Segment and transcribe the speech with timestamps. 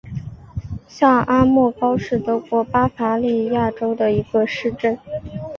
[0.87, 4.97] 下阿默高是德国巴伐利亚州的一个市镇。